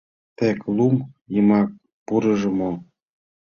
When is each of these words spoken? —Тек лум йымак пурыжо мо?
—Тек 0.37 0.59
лум 0.75 0.95
йымак 1.33 1.69
пурыжо 2.05 2.49
мо? 2.59 2.71